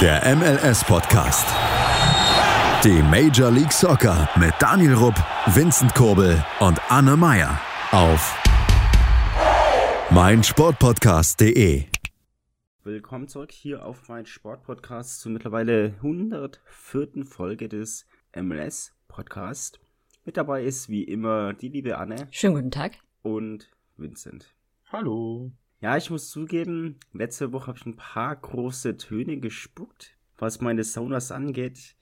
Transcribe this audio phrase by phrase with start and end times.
[0.00, 1.44] Der MLS-Podcast.
[2.84, 5.16] Die Major League Soccer mit Daniel Rupp,
[5.46, 8.40] Vincent Kurbel und Anne Meyer auf
[10.12, 11.86] meinsportpodcast.de.
[12.84, 17.24] Willkommen zurück hier auf mein Sportpodcast zur mittlerweile 104.
[17.24, 18.06] Folge des
[18.36, 19.80] MLS Podcast.
[20.24, 22.28] Mit dabei ist wie immer die liebe Anne.
[22.30, 22.98] Schönen guten Tag.
[23.22, 24.54] Und Vincent.
[24.92, 25.50] Hallo.
[25.80, 30.82] Ja, ich muss zugeben, letzte Woche habe ich ein paar große Töne gespuckt, was meine
[30.82, 31.94] Saunas angeht.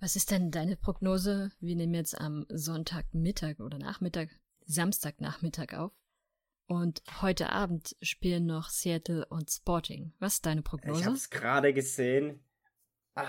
[0.00, 1.50] Was ist denn deine Prognose?
[1.60, 4.28] Wir nehmen jetzt am Sonntagmittag oder Nachmittag,
[4.66, 5.92] Samstagnachmittag auf.
[6.66, 10.12] Und heute Abend spielen noch Seattle und Sporting.
[10.18, 11.00] Was ist deine Prognose?
[11.00, 12.44] Ich habe es gerade gesehen.
[13.14, 13.24] Ah,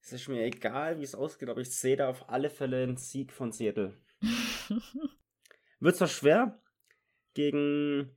[0.00, 2.98] es ist mir egal, wie es ausgeht, aber ich sehe da auf alle Fälle einen
[2.98, 4.00] Sieg von Seattle.
[5.80, 6.62] Wird zwar schwer
[7.34, 8.14] gegen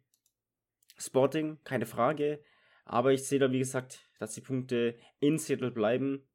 [0.98, 2.44] Sporting, keine Frage.
[2.86, 6.28] Aber ich sehe da, wie gesagt, dass die Punkte in Seattle bleiben.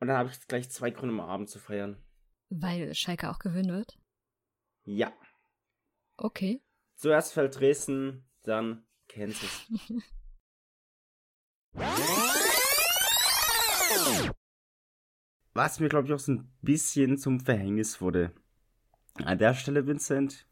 [0.00, 2.02] Und dann habe ich gleich zwei Gründe am Abend zu feiern.
[2.50, 3.98] Weil Schalke auch gewinnen wird?
[4.84, 5.12] Ja.
[6.16, 6.62] Okay.
[6.94, 9.66] Zuerst fällt Dresden, dann Kansas.
[15.54, 18.32] Was mir, glaube ich, auch so ein bisschen zum Verhängnis wurde.
[19.24, 20.46] An der Stelle, Vincent,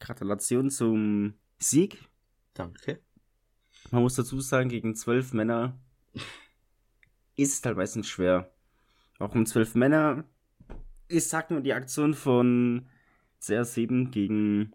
[0.00, 2.08] Gratulation zum Sieg.
[2.54, 3.00] Danke.
[3.90, 5.78] Man muss dazu sagen, gegen zwölf Männer
[7.36, 8.50] ist es halt meistens schwer.
[9.18, 10.24] Auch um zwölf Männer
[11.08, 12.86] ich sag nur die Aktion von
[13.40, 14.72] CR7 gegen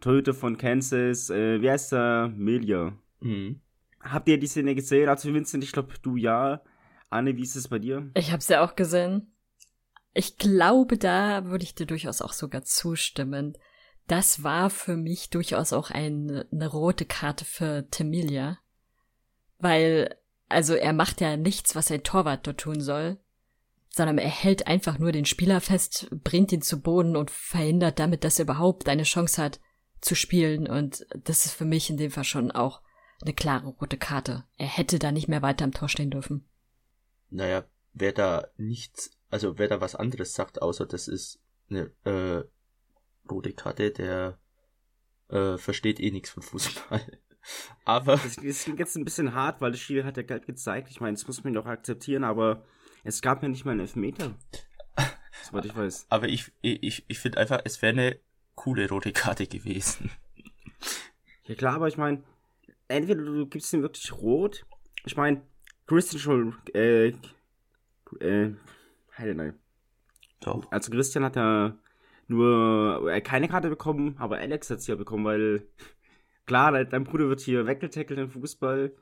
[0.00, 1.30] Torhüter von Kansas.
[1.30, 2.32] Äh, wie heißt der?
[2.34, 2.92] Melia.
[3.20, 3.60] Mhm.
[4.00, 5.08] Habt ihr die Szene gesehen?
[5.08, 6.62] Also Vincent, ich glaube, du ja.
[7.10, 8.10] Anne, wie ist es bei dir?
[8.14, 9.32] Ich habe es ja auch gesehen.
[10.18, 13.56] Ich glaube, da würde ich dir durchaus auch sogar zustimmen.
[14.08, 18.58] Das war für mich durchaus auch eine, eine rote Karte für Temilia.
[19.60, 20.16] Weil,
[20.48, 23.18] also er macht ja nichts, was ein Torwart dort tun soll,
[23.90, 28.24] sondern er hält einfach nur den Spieler fest, bringt ihn zu Boden und verhindert damit,
[28.24, 29.60] dass er überhaupt eine Chance hat
[30.00, 30.66] zu spielen.
[30.66, 32.80] Und das ist für mich in dem Fall schon auch
[33.22, 34.42] eine klare rote Karte.
[34.56, 36.44] Er hätte da nicht mehr weiter am Tor stehen dürfen.
[37.30, 41.40] Naja, wer da nichts, also wer da was anderes sagt, außer das ist
[41.70, 42.44] eine äh,
[43.30, 44.38] rote Karte, der
[45.28, 47.18] äh, versteht eh nichts von Fußball.
[47.84, 48.16] aber.
[48.16, 50.90] Das, das klingt jetzt ein bisschen hart, weil das Spiel hat ja gelb gezeigt.
[50.90, 52.64] Ich meine, das muss man doch akzeptieren, aber
[53.04, 54.34] es gab ja nicht mal einen Elfmeter.
[55.42, 56.06] Soweit ich weiß.
[56.08, 58.20] Aber ich, ich, ich finde einfach, es wäre eine
[58.54, 60.10] coole rote Karte gewesen.
[61.44, 62.22] Ja klar, aber ich meine,
[62.88, 64.66] entweder du gibst ihm wirklich rot.
[65.04, 65.42] Ich meine,
[65.86, 67.12] Christian schon, äh,
[68.20, 68.54] äh,
[69.18, 69.54] Heidenei.
[70.40, 70.70] Doch.
[70.70, 71.76] Also Christian hat ja
[72.28, 75.66] nur äh, keine Karte bekommen, aber Alex hat sie ja bekommen, weil
[76.46, 78.92] klar, dein Bruder wird hier weggetackelt im Fußball.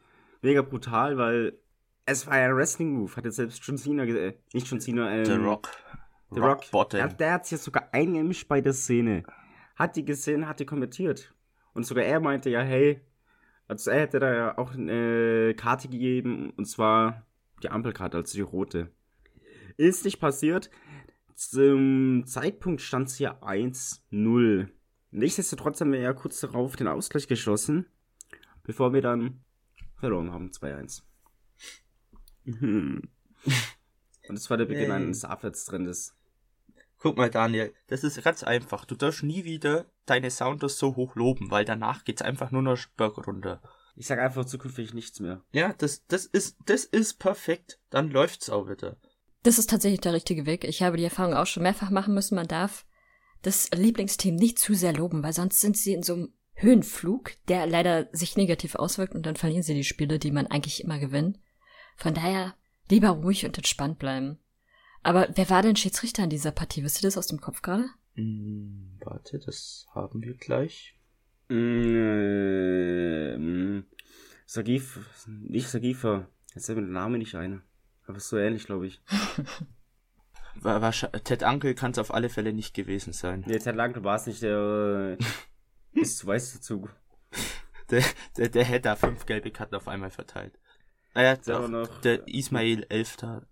[0.43, 1.59] Mega brutal, weil
[2.04, 3.16] es war ja ein Wrestling-Move.
[3.16, 5.71] Hat jetzt selbst John Cena, äh, nicht John Cena, ähm, The Rock.
[6.31, 6.71] The Rock.
[6.71, 6.98] Bottom.
[6.98, 9.25] Der, der hat sich ja sogar eingemischt bei der Szene.
[9.75, 11.34] Hat die gesehen, hat die kommentiert.
[11.75, 13.00] Und sogar er meinte ja, hey,
[13.69, 17.27] also er hätte da ja auch eine Karte gegeben, und zwar
[17.62, 18.91] die Ampelkarte, also die rote.
[19.76, 20.70] Ist nicht passiert.
[21.34, 24.69] Zum Zeitpunkt stand es hier 1-0.
[25.10, 27.86] Nichtsdestotrotz haben wir ja kurz darauf den Ausgleich geschossen,
[28.62, 29.44] bevor wir dann
[29.97, 31.03] verloren haben, 2-1.
[32.47, 33.10] Und
[34.28, 34.92] es war der Beginn Yay.
[34.92, 36.16] eines Abwärtstrendes.
[36.98, 38.84] Guck mal, Daniel, das ist ganz einfach.
[38.84, 42.78] Du darfst nie wieder deine Sounders so hoch loben, weil danach geht's einfach nur noch
[42.97, 43.60] Berg runter.
[43.94, 45.42] Ich sag einfach zukünftig nichts mehr.
[45.53, 47.78] Ja, das, das ist, das ist perfekt.
[47.91, 48.97] Dann läuft's auch wieder.
[49.47, 50.65] Das ist tatsächlich der richtige Weg.
[50.65, 52.34] Ich habe die Erfahrung auch schon mehrfach machen müssen.
[52.34, 52.84] Man darf
[53.43, 57.65] das Lieblingsteam nicht zu sehr loben, weil sonst sind sie in so einem Höhenflug, der
[57.65, 61.39] leider sich negativ auswirkt und dann verlieren sie die Spiele, die man eigentlich immer gewinnt.
[61.95, 62.57] Von daher
[62.91, 64.41] lieber ruhig und entspannt bleiben.
[65.05, 66.83] Aber wer war denn Schiedsrichter in dieser Partie?
[66.83, 67.84] Wisst ihr das aus dem Kopf gerade?
[68.15, 70.99] Hm, warte, das haben wir gleich.
[71.51, 72.65] Mm,
[74.45, 76.27] Sagif, nicht Sagifa.
[76.53, 77.63] Jetzt fällt mir der Name nicht ein.
[78.06, 79.00] Aber so ähnlich, glaube ich.
[80.62, 83.44] War, war, Ted Ankel kann es auf alle Fälle nicht gewesen sein.
[83.47, 85.18] Nee, Ted Lange war es nicht, der
[85.94, 86.88] äh, ist zu weiß dazu.
[87.91, 88.03] Der,
[88.36, 90.58] der, der hätte da fünf gelbe Karten auf einmal verteilt.
[91.14, 93.47] Naja, Der war doch, noch- der Ismail Elfter.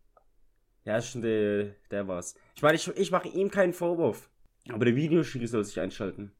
[0.84, 2.34] Ja, ist schon der, der war's.
[2.56, 4.28] Ich meine, ich, ich mache ihm keinen Vorwurf.
[4.70, 6.32] Aber der Videoschiri soll sich einschalten.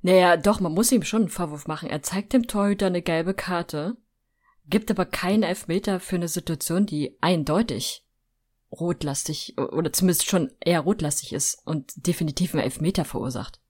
[0.00, 1.90] Naja, doch, man muss ihm schon einen Vorwurf machen.
[1.90, 3.98] Er zeigt dem Torhüter eine gelbe Karte,
[4.66, 8.04] gibt aber keinen Elfmeter für eine Situation, die eindeutig
[8.70, 13.60] rotlastig oder zumindest schon eher rotlastig ist und definitiv einen Elfmeter verursacht.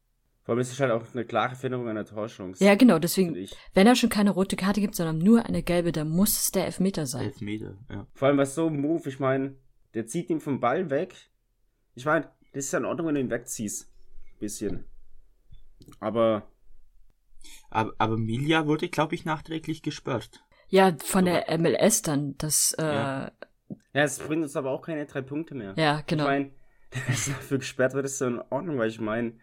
[0.45, 2.65] Vor allem ist es halt auch eine klare Veränderung einer Torchance.
[2.65, 3.55] Ja, genau, deswegen, ich.
[3.75, 6.67] wenn er schon keine rote Karte gibt, sondern nur eine gelbe, dann muss es der
[6.67, 7.27] Elfmeter sein.
[7.27, 8.07] Elfmeter, ja.
[8.15, 9.57] Vor allem, was so ein Move, ich meine,
[9.95, 11.15] der zieht ihn vom Ball weg.
[11.95, 13.89] Ich meine, das ist ja in Ordnung, wenn du ihn wegziehst.
[14.41, 14.85] Bisschen.
[16.01, 16.49] Aber,
[17.71, 20.45] Aber, aber Milja wurde, glaube ich, nachträglich gesperrt.
[20.73, 22.93] Ja, von der MLS dann, das, äh, Ja.
[22.95, 23.33] ja,
[23.93, 25.75] ja, es bringt uns aber auch keine drei Punkte mehr.
[26.07, 26.25] genau.
[26.25, 26.51] Ich meine,
[27.09, 29.35] dass dafür gesperrt wird, ist so in Ordnung, weil ich meine,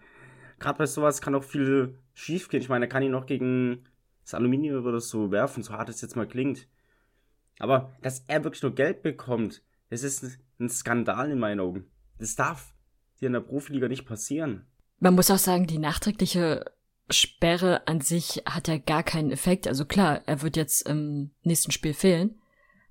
[0.57, 2.61] gerade bei sowas kann auch viel schief gehen.
[2.61, 3.85] Ich meine, er kann ihn noch gegen
[4.23, 6.67] das Aluminium oder so werfen, so hart es jetzt mal klingt.
[7.59, 9.61] Aber dass er wirklich nur Geld bekommt,
[9.91, 11.85] das ist ein Skandal in meinen Augen.
[12.17, 12.73] Das darf
[13.21, 14.65] dir in der Profiliga nicht passieren.
[14.97, 16.65] Man muss auch sagen, die nachträgliche
[17.09, 19.67] Sperre an sich hat ja gar keinen Effekt.
[19.67, 22.35] Also klar, er wird jetzt im nächsten Spiel fehlen.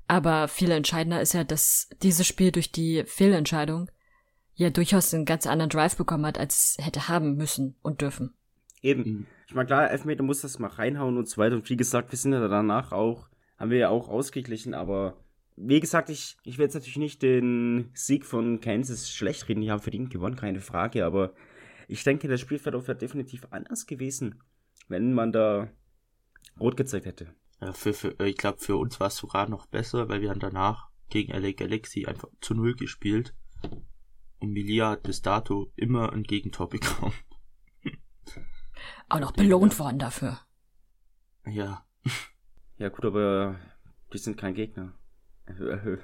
[0.06, 3.90] Aber viel entscheidender ist ja, dass dieses Spiel durch die Fehlentscheidung
[4.54, 8.34] ja durchaus einen ganz anderen Drive bekommen hat, als es hätte haben müssen und dürfen.
[8.82, 9.02] Eben.
[9.02, 9.26] Mhm.
[9.46, 11.56] Ich meine, klar, Elfmeter muss das mal reinhauen und so weiter.
[11.56, 13.28] Und wie gesagt, wir sind ja danach auch,
[13.58, 15.16] haben wir ja auch ausgeglichen, aber
[15.56, 19.60] wie gesagt, ich, ich will jetzt natürlich nicht den Sieg von Kansas schlecht reden.
[19.60, 21.32] Die haben verdient gewonnen, keine Frage, aber
[21.88, 24.42] ich denke, der Spielverlauf wäre definitiv anders gewesen,
[24.88, 25.68] wenn man da
[26.60, 27.34] rot gezeigt hätte.
[27.60, 30.30] Ja, für, für, äh, ich glaube, für uns war es sogar noch besser, weil wir
[30.30, 33.34] haben danach gegen LA Galaxy einfach zu Null gespielt.
[34.38, 37.14] Und Milja hat bis dato immer ein Gegentor bekommen.
[39.08, 40.38] Auch noch belohnt worden dafür.
[41.46, 41.84] Ja.
[42.76, 43.58] Ja gut, aber
[44.12, 44.94] die sind kein Gegner.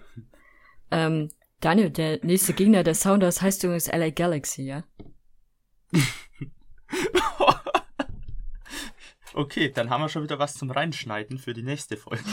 [0.91, 4.85] Ähm, Daniel, der nächste Gegner der Sounders heißt übrigens LA Galaxy, ja?
[9.35, 12.25] okay, dann haben wir schon wieder was zum Reinschneiden für die nächste Folge.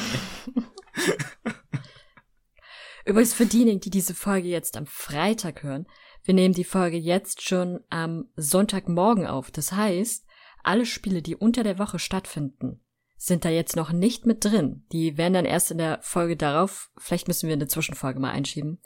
[3.06, 5.88] Übrigens für diejenigen, die diese Folge jetzt am Freitag hören,
[6.24, 9.50] wir nehmen die Folge jetzt schon am Sonntagmorgen auf.
[9.50, 10.26] Das heißt,
[10.64, 12.84] alle Spiele, die unter der Woche stattfinden,
[13.18, 14.86] sind da jetzt noch nicht mit drin.
[14.92, 18.80] Die werden dann erst in der Folge darauf, vielleicht müssen wir eine Zwischenfolge mal einschieben,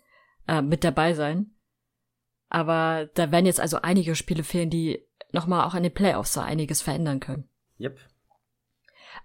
[0.47, 1.54] äh, mit dabei sein.
[2.49, 6.41] Aber da werden jetzt also einige Spiele fehlen, die nochmal auch an den Playoffs so
[6.41, 7.49] einiges verändern können.
[7.79, 7.97] yep.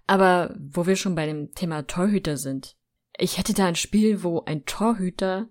[0.07, 2.75] Aber wo wir schon bei dem Thema Torhüter sind,
[3.17, 5.47] ich hätte da ein Spiel, wo ein Torhüter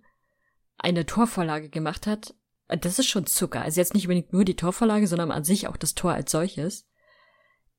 [0.76, 2.34] eine Torvorlage gemacht hat.
[2.68, 3.62] Das ist schon Zucker.
[3.62, 6.86] Also jetzt nicht unbedingt nur die Torvorlage, sondern an sich auch das Tor als solches.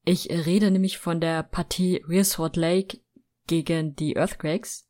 [0.04, 3.00] Ich rede nämlich von der Partie Salt Lake
[3.48, 4.88] gegen die Earthquakes.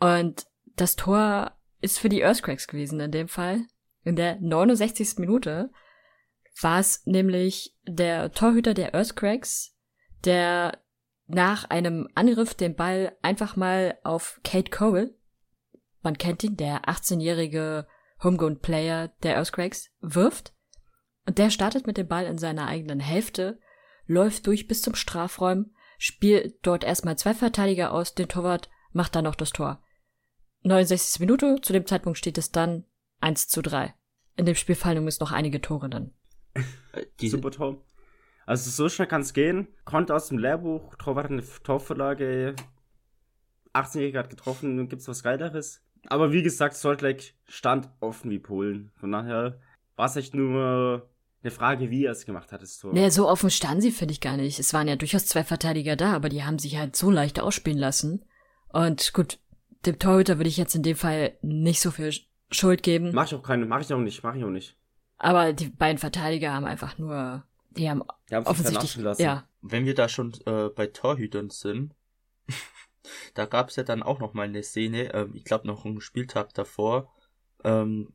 [0.00, 0.46] Und
[0.76, 3.66] das Tor ist für die Earthquakes gewesen in dem Fall.
[4.08, 5.18] In der 69.
[5.18, 5.70] Minute
[6.62, 9.76] war es nämlich der Torhüter der Earthquakes,
[10.24, 10.78] der
[11.26, 15.14] nach einem Angriff den Ball einfach mal auf Kate Cole,
[16.00, 17.86] man kennt ihn, der 18-jährige
[18.24, 20.54] Homegrown Player der Earthquakes, wirft.
[21.26, 23.60] Und der startet mit dem Ball in seiner eigenen Hälfte,
[24.06, 29.24] läuft durch bis zum Strafräum, spielt dort erstmal zwei Verteidiger aus, den Torwart macht dann
[29.24, 29.82] noch das Tor.
[30.62, 31.20] 69.
[31.20, 32.86] Minute, zu dem Zeitpunkt steht es dann
[33.20, 33.94] 1 zu 3.
[34.38, 36.12] In dem Spiel fallen übrigens noch einige Tore dann.
[36.54, 36.62] Äh,
[37.20, 37.84] Die, Super Tor.
[38.46, 39.68] Also so schnell kann es gehen.
[39.84, 42.54] Konnte aus dem Lehrbuch, Torwart eine Torvorlage,
[43.74, 45.82] 18-Jähriger hat getroffen, gibt's was Geileres.
[46.06, 48.90] Aber wie gesagt, Salt Lake stand offen wie Polen.
[48.96, 49.60] Von daher
[49.96, 51.10] war es echt nur
[51.42, 52.94] eine Frage, wie er es gemacht hat, das Tor.
[52.94, 54.58] Naja, so offen standen sie, finde ich gar nicht.
[54.58, 57.78] Es waren ja durchaus zwei Verteidiger da, aber die haben sich halt so leicht ausspielen
[57.78, 58.24] lassen.
[58.72, 59.38] Und gut,
[59.84, 62.12] dem Torhüter würde ich jetzt in dem Fall nicht so viel
[62.50, 63.10] Schuld geben.
[63.12, 64.76] Mach ich auch keine, mach ich auch nicht, mach ich auch nicht.
[65.18, 69.22] Aber die beiden Verteidiger haben einfach nur, die haben Die haben sich offensichtlich, lassen.
[69.22, 71.94] ja, wenn wir da schon äh, bei Torhütern sind,
[73.34, 76.00] da gab es ja dann auch noch mal eine Szene, ähm, ich glaube noch einen
[76.00, 77.12] Spieltag davor,
[77.64, 78.12] ähm,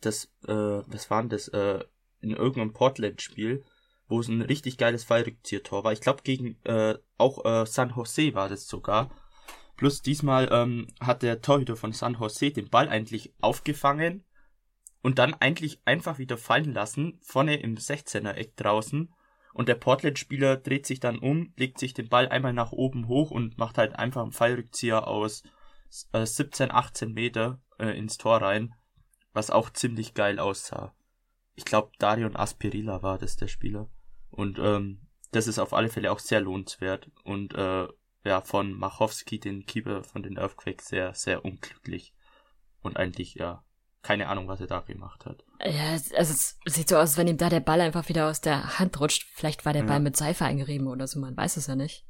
[0.00, 1.84] das, äh, was war denn das, äh,
[2.20, 3.64] in irgendeinem Portland-Spiel,
[4.08, 5.92] wo es ein richtig geiles Fallrückzieher-Tor war.
[5.92, 9.10] Ich glaube gegen äh, auch äh, San Jose war das sogar.
[9.76, 14.24] Plus diesmal ähm, hat der Torhüter von San Jose den Ball eigentlich aufgefangen
[15.02, 19.12] und dann eigentlich einfach wieder fallen lassen, vorne im 16er-Eck draußen.
[19.52, 23.30] Und der Portland-Spieler dreht sich dann um, legt sich den Ball einmal nach oben hoch
[23.30, 25.42] und macht halt einfach einen Fallrückzieher aus
[26.12, 28.74] äh, 17, 18 Meter äh, ins Tor rein,
[29.32, 30.94] was auch ziemlich geil aussah.
[31.54, 33.88] Ich glaube, Darion Aspirilla war das der Spieler.
[34.30, 37.10] Und ähm, das ist auf alle Fälle auch sehr lohnenswert.
[37.24, 37.86] Und äh,
[38.26, 42.12] ja, von Machowski, den Keeper von den Earthquakes, sehr, sehr unglücklich.
[42.82, 43.64] Und eigentlich, ja,
[44.02, 45.44] keine Ahnung, was er da gemacht hat.
[45.64, 48.28] ja, es- also es sieht so aus, als wenn ihm da der Ball einfach wieder
[48.30, 49.26] aus der Hand rutscht.
[49.34, 49.88] Vielleicht war der Ja.
[49.88, 52.04] Ball mit Seife eingerieben oder so, man weiß es ja nicht.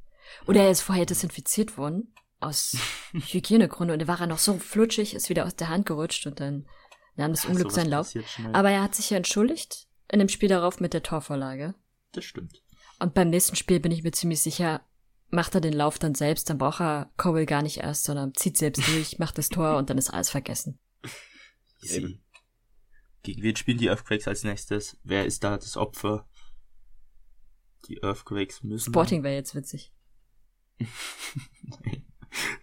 [0.47, 2.77] Oder er ist vorher desinfiziert worden, aus
[3.13, 6.41] Hygienegründen, und dann war er noch so flutschig, ist wieder aus der Hand gerutscht und
[6.41, 6.67] dann
[7.15, 8.13] nahm das Unglück seinen Lauf.
[8.53, 11.75] Aber er hat sich ja entschuldigt in dem Spiel darauf mit der Torvorlage.
[12.13, 12.63] Das stimmt.
[12.99, 14.81] Und beim nächsten Spiel bin ich mir ziemlich sicher,
[15.31, 18.57] macht er den Lauf dann selbst, dann braucht er Cowell gar nicht erst, sondern zieht
[18.57, 20.79] selbst durch, macht das Tor und dann ist alles vergessen.
[21.83, 21.97] Easy.
[21.99, 22.23] Eben.
[23.23, 24.99] Gegen wen spielen die Earthquakes als nächstes?
[25.03, 26.29] Wer ist da das Opfer?
[27.89, 28.91] Die Earthquakes müssen.
[28.91, 29.93] Sporting wäre jetzt witzig.
[30.79, 32.07] Nein,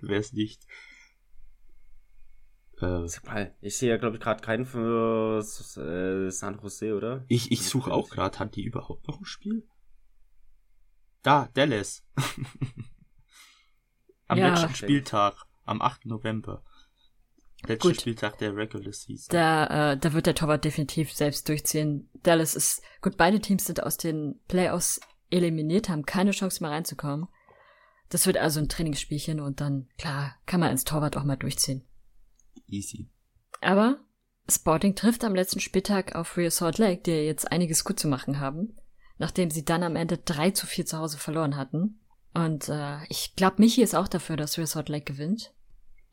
[0.01, 0.65] wäre es nicht.
[2.79, 7.25] Äh, Sag mal, ich sehe ja, glaube ich, gerade keinen für äh, San Jose, oder?
[7.27, 9.67] ich ich suche auch gerade, hat die überhaupt noch ein Spiel?
[11.23, 12.03] Da, Dallas.
[14.27, 14.49] am Ja.
[14.49, 16.05] letzten Spieltag, am 8.
[16.05, 16.63] November.
[17.65, 18.01] Letzter Gut.
[18.01, 19.27] Spieltag der Regular Season.
[19.31, 22.09] Da, äh, da wird der Torwart definitiv selbst durchziehen.
[22.21, 24.99] Dallas ist, gut, beide Teams sind aus den Playoffs
[25.29, 27.27] eliminiert, haben keine Chance mehr reinzukommen.
[28.09, 31.85] Das wird also ein Trainingsspielchen und dann, klar, kann man ins Torwart auch mal durchziehen.
[32.67, 33.09] Easy.
[33.61, 33.97] Aber
[34.49, 38.41] Sporting trifft am letzten Spieltag auf Real Salt Lake, die jetzt einiges gut zu machen
[38.41, 38.75] haben,
[39.17, 41.99] nachdem sie dann am Ende 3 zu 4 zu Hause verloren hatten.
[42.33, 45.53] Und äh, ich glaube, Michi ist auch dafür, dass Real Salt Lake gewinnt.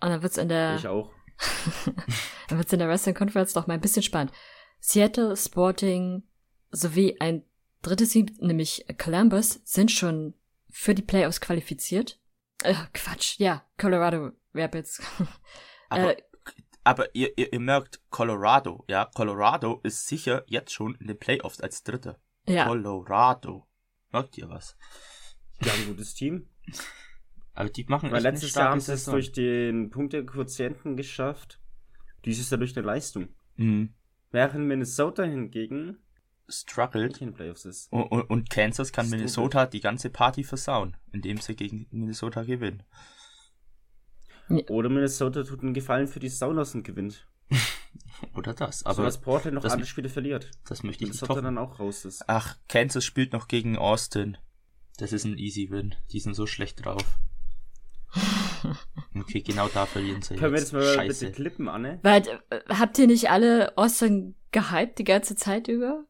[0.01, 1.11] Und dann wird's in der Ich auch.
[2.49, 4.33] dann wird's in der Western Conference noch mal ein bisschen spannend.
[4.81, 6.23] Seattle, Sporting
[6.71, 7.45] sowie ein
[7.83, 10.35] drittes Team, nämlich Columbus, sind schon
[10.69, 12.19] für die Playoffs qualifiziert.
[12.63, 15.03] Äh, Quatsch, ja, Colorado Rapids.
[15.89, 16.23] Aber, Äh,
[16.83, 21.61] aber ihr, ihr, ihr merkt, Colorado, ja, Colorado ist sicher jetzt schon in den Playoffs
[21.61, 22.19] als Dritter.
[22.51, 23.67] Ja, Colorado.
[24.13, 24.77] Merkt ihr was?
[25.63, 26.49] Die haben ein gutes Team.
[27.55, 31.61] Aber die machen Weil echt letztes Jahr haben sie es durch den Punktequotienten geschafft.
[32.25, 33.29] Dieses Jahr durch eine Leistung.
[33.57, 33.95] Mhm.
[34.31, 35.99] Während Minnesota hingegen
[36.49, 37.21] Struggled.
[37.21, 37.93] in den Playoffs ist.
[37.93, 39.19] Und, und, und Kansas kann Stupid.
[39.21, 42.83] Minnesota die ganze Party versauen, indem sie gegen Minnesota gewinnen.
[44.69, 47.29] Oder Minnesota tut einen Gefallen für die Saunas und gewinnt.
[48.35, 48.85] Oder das.
[48.85, 50.51] Aber so dass Portland noch das- alle Spiele verliert.
[50.69, 51.45] das möchte ich nicht toppen.
[51.45, 52.23] dann auch raus ist.
[52.27, 54.37] Ach, Kansas spielt noch gegen Austin.
[54.99, 55.95] Das ist ein easy Win.
[56.13, 57.05] Die sind so schlecht drauf.
[59.15, 60.73] Okay, genau da verlieren sie Können wir jetzt.
[60.73, 61.27] jetzt mal Scheiße.
[61.27, 61.99] bitte klippen, Anne?
[62.03, 66.05] Weil, äh, habt ihr nicht alle Austin gehypt die ganze Zeit über?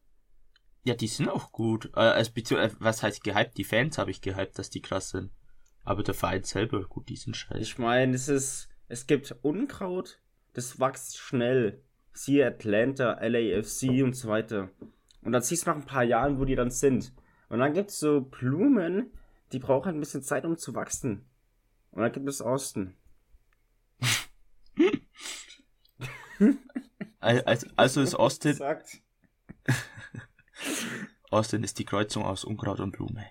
[0.83, 1.91] Ja, die sind auch gut.
[1.95, 3.57] Äh, also, äh, was heißt gehypt?
[3.57, 5.31] Die Fans habe ich gehypt, dass die krass sind.
[5.83, 7.59] Aber der Verein selber, gut, die sind scheiße.
[7.61, 10.19] Ich meine, es ist, es gibt Unkraut,
[10.53, 11.81] das wächst schnell.
[12.13, 14.69] Siehe Atlanta, LAFC und so weiter.
[15.21, 17.13] Und dann siehst du nach ein paar Jahren, wo die dann sind.
[17.49, 19.11] Und dann gibt es so Blumen,
[19.51, 21.25] die brauchen ein bisschen Zeit, um zu wachsen.
[21.91, 22.95] Und dann gibt es Austin.
[27.19, 28.57] Al- Also, also ist Austin.
[31.29, 33.25] Austin ist die Kreuzung aus Unkraut und Blume.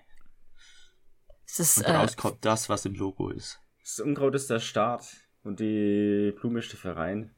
[1.45, 3.59] Es ist, Und äh, daraus kommt das, was im Logo ist.
[3.83, 5.05] Das Unkraut ist der Start
[5.43, 7.31] und die Blume ist die Verein.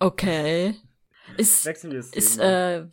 [0.00, 0.74] okay.
[1.38, 2.10] Ist, Wechseln wir es.
[2.12, 2.86] ist, äh,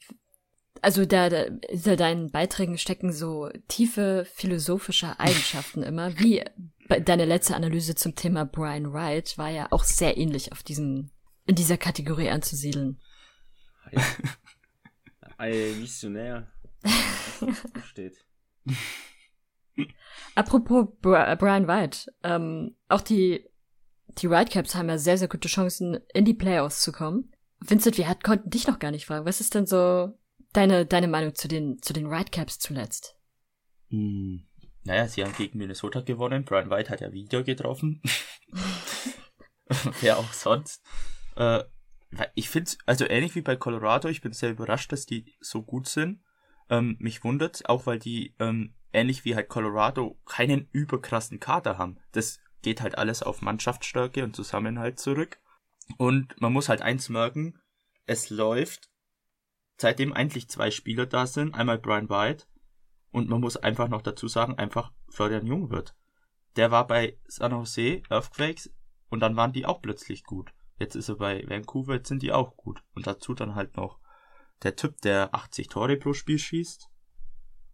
[0.82, 6.42] also da, da, hinter deinen Beiträgen stecken so tiefe philosophische Eigenschaften immer, wie
[7.04, 11.10] deine letzte Analyse zum Thema Brian Wright war ja auch sehr ähnlich auf diesem,
[11.46, 13.02] in dieser Kategorie anzusiedeln.
[15.38, 16.48] Ein Visionär.
[16.84, 18.24] Was da steht.
[20.36, 23.46] Apropos Bri- Brian White, ähm, auch die,
[24.18, 27.32] die Whitecaps haben ja sehr, sehr gute Chancen, in die Playoffs zu kommen.
[27.60, 29.26] Vincent, wir hat, konnten dich noch gar nicht fragen.
[29.26, 30.18] Was ist denn so
[30.54, 33.16] deine, deine Meinung zu den, zu den Whitecaps zuletzt?
[33.90, 34.48] Hm.
[34.84, 36.44] Naja, sie haben gegen Minnesota gewonnen.
[36.44, 38.02] Brian White hat ja wieder getroffen.
[40.02, 40.84] Wer auch sonst.
[41.36, 41.64] Äh,
[42.34, 45.88] ich finde also ähnlich wie bei Colorado, ich bin sehr überrascht, dass die so gut
[45.88, 46.22] sind.
[46.70, 52.00] Ähm, mich wundert auch, weil die ähm, ähnlich wie halt Colorado keinen überkrassen Kader haben.
[52.12, 55.40] Das geht halt alles auf Mannschaftsstärke und Zusammenhalt zurück.
[55.98, 57.60] Und man muss halt eins merken,
[58.06, 58.90] es läuft,
[59.78, 62.46] seitdem eigentlich zwei Spieler da sind, einmal Brian White
[63.12, 65.96] und man muss einfach noch dazu sagen, einfach Florian Jung wird.
[66.56, 68.74] Der war bei San Jose Earthquakes
[69.10, 70.54] und dann waren die auch plötzlich gut.
[70.80, 72.84] Jetzt ist er bei Vancouver, jetzt sind die auch gut.
[72.94, 74.00] Und dazu dann halt noch
[74.64, 76.90] der Typ, der 80 Tore pro Spiel schießt.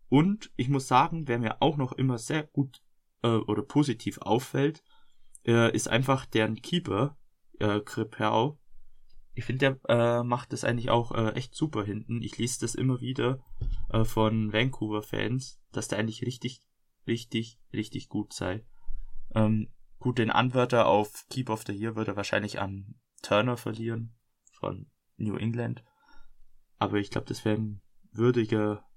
[0.09, 2.81] Und ich muss sagen, wer mir auch noch immer sehr gut
[3.23, 4.83] äh, oder positiv auffällt,
[5.45, 7.17] äh, ist einfach deren Keeper,
[7.59, 8.59] äh, Kripau.
[9.33, 12.21] Ich finde, der äh, macht das eigentlich auch äh, echt super hinten.
[12.21, 13.39] Ich lese das immer wieder
[13.89, 16.63] äh, von Vancouver-Fans, dass der eigentlich richtig,
[17.05, 18.65] richtig, richtig gut sei.
[19.35, 24.15] Ähm, gut, den Anwärter auf Keep of the Year wird er wahrscheinlich an Turner verlieren
[24.51, 25.83] von New England.
[26.79, 27.81] Aber ich glaube, das wäre ein
[28.11, 28.87] würdiger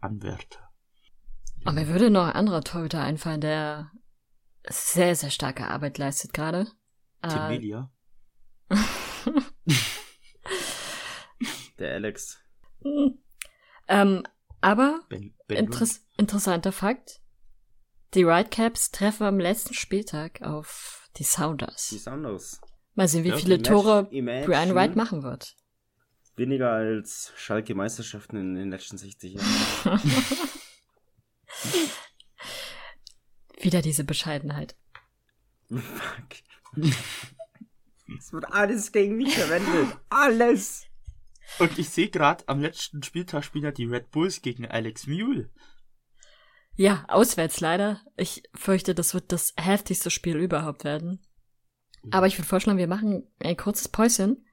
[0.00, 0.67] Anwärter.
[1.68, 3.90] Aber mir würde noch ein anderer Torhüter einfallen, der
[4.70, 6.66] sehr, sehr starke Arbeit leistet gerade.
[7.22, 7.90] Tim Äh, Melia.
[11.78, 12.38] Der Alex.
[12.82, 13.18] Hm.
[13.86, 14.22] Ähm,
[14.62, 17.20] aber Ben, ben Interess interessanter Fakt.
[18.14, 21.88] Die Whitecaps treffen am letzten Spieltag auf die Sounders.
[21.90, 22.60] Die Sounders.
[22.94, 25.54] Mal sehen, wie Ja, viele Imagine- Tore Imagine Brian Wright machen wird.
[26.36, 30.00] Weniger als Schalke Meisterschaften in den letzten 60 Jahren.
[33.60, 34.76] Wieder diese Bescheidenheit.
[35.68, 36.82] Fuck.
[38.18, 39.94] Es wird alles gegen mich verwendet.
[40.08, 40.86] Alles.
[41.58, 45.50] Und ich sehe gerade, am letzten Spieltag spielen ja die Red Bulls gegen Alex Mule.
[46.74, 48.00] Ja, auswärts leider.
[48.16, 51.20] Ich fürchte, das wird das heftigste Spiel überhaupt werden.
[52.10, 54.46] Aber ich würde vorschlagen, wir machen ein kurzes Päuschen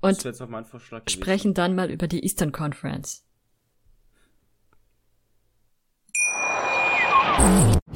[0.00, 1.20] und wäre jetzt auch mein Vorschlag gewesen.
[1.20, 3.26] sprechen dann mal über die Eastern Conference.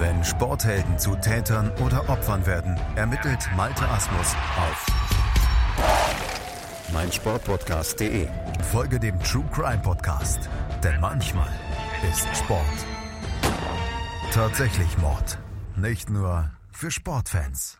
[0.00, 4.86] Wenn Sporthelden zu Tätern oder Opfern werden, ermittelt Malte Asmus auf
[6.94, 8.26] meinsportpodcast.de.
[8.72, 10.48] Folge dem True Crime Podcast,
[10.82, 11.50] denn manchmal
[12.10, 12.64] ist Sport
[14.32, 15.38] tatsächlich Mord.
[15.76, 17.78] Nicht nur für Sportfans.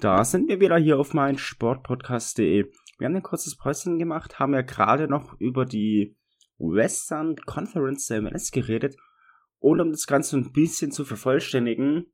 [0.00, 2.72] Da sind wir wieder hier auf mein Sportpodcast.de.
[2.98, 6.16] Wir haben ein kurzes Päuschen gemacht, haben ja gerade noch über die
[6.58, 8.96] Western Conference der MLS geredet.
[9.62, 12.12] Und um das Ganze ein bisschen zu vervollständigen,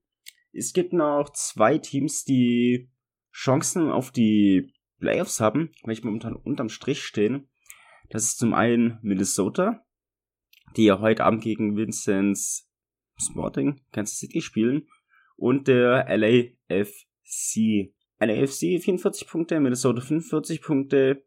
[0.53, 2.91] es gibt noch zwei Teams, die
[3.33, 7.49] Chancen auf die Playoffs haben, welche momentan unterm Strich stehen.
[8.11, 9.83] Das ist zum einen Minnesota,
[10.77, 12.71] die ja heute Abend gegen Vincennes
[13.17, 14.87] Sporting Kansas City spielen
[15.37, 17.95] und der LAFC.
[18.19, 21.25] LAFC 44 Punkte, Minnesota 45 Punkte.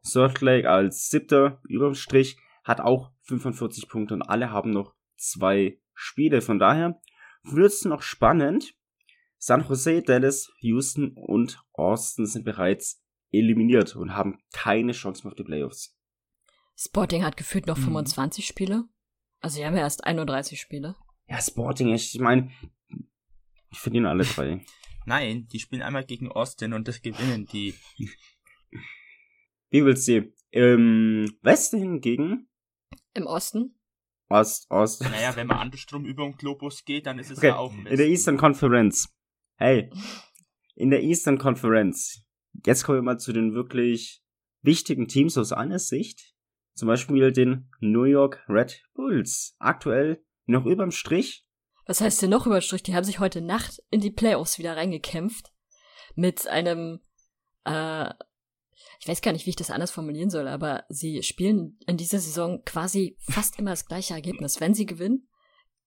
[0.00, 5.78] Salt Lake als siebter überm Strich hat auch 45 Punkte und alle haben noch zwei
[5.94, 6.40] Spiele.
[6.40, 7.00] Von daher
[7.42, 8.74] wird es noch spannend.
[9.38, 15.36] San Jose, Dallas, Houston und Austin sind bereits eliminiert und haben keine Chance mehr auf
[15.36, 15.96] die Playoffs.
[16.76, 17.84] Sporting hat gefühlt noch Mhm.
[17.84, 18.84] 25 Spiele.
[19.40, 20.96] Also sie haben ja erst 31 Spiele.
[21.28, 22.50] Ja, Sporting, ich meine,
[23.70, 24.64] ich verdiene alle drei.
[25.06, 27.74] Nein, die spielen einmal gegen Austin und das gewinnen die.
[29.70, 30.32] Wie willst du?
[30.50, 32.48] Im Westen hingegen,
[33.14, 33.77] Im Osten?
[34.28, 35.02] Ost, Ost.
[35.02, 37.84] Naja, wenn man andersrum über den Globus geht, dann ist es Okay, ja auch in
[37.84, 38.10] der Westen.
[38.10, 39.08] Eastern Conference.
[39.56, 39.90] Hey,
[40.76, 42.24] in der Eastern Conference.
[42.64, 44.22] Jetzt kommen wir mal zu den wirklich
[44.62, 46.34] wichtigen Teams aus einer Sicht.
[46.74, 49.56] Zum Beispiel den New York Red Bulls.
[49.58, 51.44] Aktuell noch überm Strich.
[51.86, 52.82] Was heißt denn noch über den Strich?
[52.82, 55.52] Die haben sich heute Nacht in die Playoffs wieder reingekämpft.
[56.14, 57.00] Mit einem,
[57.64, 58.10] äh,
[58.98, 62.18] ich weiß gar nicht, wie ich das anders formulieren soll, aber sie spielen in dieser
[62.18, 64.60] Saison quasi fast immer das gleiche Ergebnis.
[64.60, 65.28] Wenn sie gewinnen,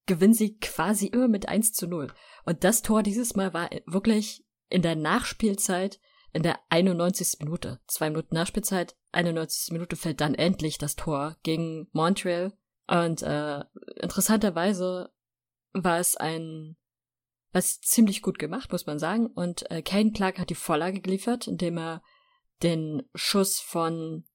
[0.05, 2.07] gewinnen sie quasi immer mit 1 zu 0.
[2.45, 5.99] Und das Tor dieses Mal war wirklich in der Nachspielzeit
[6.33, 7.39] in der 91.
[7.39, 7.81] Minute.
[7.87, 9.73] Zwei Minuten Nachspielzeit, 91.
[9.73, 12.53] Minute fällt dann endlich das Tor gegen Montreal.
[12.87, 13.63] Und äh,
[13.97, 15.11] interessanterweise
[15.73, 16.77] war es ein
[17.53, 19.27] was ziemlich gut gemacht, muss man sagen.
[19.27, 22.01] Und äh, Kane Clark hat die Vorlage geliefert, indem er
[22.63, 24.25] den Schuss von,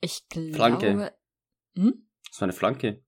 [0.00, 1.14] ich glaube, Flanke.
[1.74, 2.08] Hm?
[2.30, 3.04] Das war eine Flanke.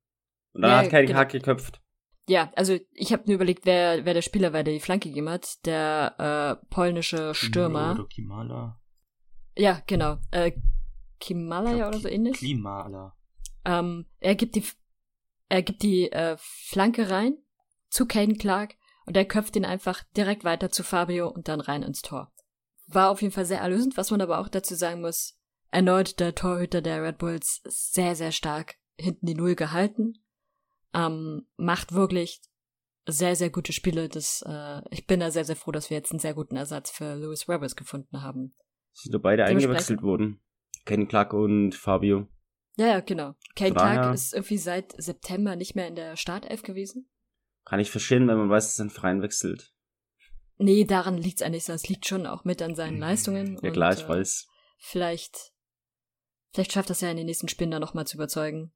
[0.53, 1.19] Und dann Ja, hat kein genau.
[1.19, 1.81] Hack geköpft.
[2.29, 5.29] Ja, also ich habe nur überlegt, wer, wer der Spieler war, der die Flanke gegeben
[5.29, 5.65] hat.
[5.67, 7.93] Der äh, polnische Stürmer.
[7.93, 8.81] Oder Kimala.
[9.57, 10.19] Ja, genau.
[10.31, 10.53] Äh,
[11.19, 12.39] Kimalaya Ich glaub, oder so ähnlich.
[12.39, 13.17] Klimala.
[13.65, 14.65] Ähm, er gibt die,
[15.49, 17.37] er gibt die äh, Flanke rein
[17.89, 21.83] zu Caden Clark und er köpft ihn einfach direkt weiter zu Fabio und dann rein
[21.83, 22.33] ins Tor.
[22.93, 25.39] War auf jeden Fall sehr erlösend, was man aber auch dazu sagen muss.
[25.71, 30.15] Erneut der Torhüter der Red Bulls sehr, sehr stark hinten die Null gehalten.
[30.93, 32.41] Ähm, macht wirklich
[33.07, 34.09] sehr, sehr gute Spiele.
[34.09, 36.91] Das, äh, ich bin da sehr, sehr froh, dass wir jetzt einen sehr guten Ersatz
[36.91, 38.55] für Lewis Roberts gefunden haben.
[38.93, 40.41] Sind doch beide eingewechselt worden.
[40.85, 42.27] Ken Clark und Fabio.
[42.77, 43.35] Ja, ja, genau.
[43.55, 47.09] Daher- Clark ist irgendwie seit September nicht mehr in der Startelf gewesen.
[47.65, 49.73] Kann ich verstehen, wenn man weiß, dass er einen Freien wechselt.
[50.63, 53.53] Nee, daran liegt's eigentlich, sondern es liegt schon auch mit an seinen Leistungen.
[53.53, 53.59] Mhm.
[53.63, 54.47] Ja und, klar, ich äh, weiß.
[54.77, 55.53] Vielleicht,
[56.53, 58.71] vielleicht schafft das ja in den nächsten Spielen dann nochmal zu überzeugen.